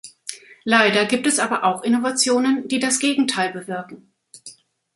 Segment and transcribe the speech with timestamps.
[0.63, 4.11] Leider gibt es aber auch Innovationen, die das Gegenteil bewirken.